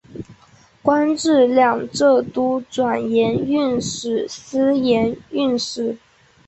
[0.81, 5.95] 官至两浙都转盐运使司盐运使。